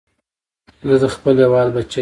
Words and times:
زه 0.87 0.95
د 1.03 1.05
خپل 1.15 1.35
هېواد 1.43 1.67
بچی 1.75 1.85
یم 1.85 1.89